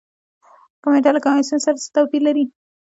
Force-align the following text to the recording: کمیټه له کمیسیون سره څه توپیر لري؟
کمیټه 0.83 1.11
له 1.15 1.19
کمیسیون 1.25 1.59
سره 1.65 1.77
څه 1.83 1.87
توپیر 1.95 2.21
لري؟ 2.27 2.45